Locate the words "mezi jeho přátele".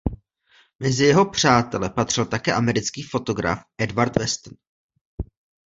0.79-1.89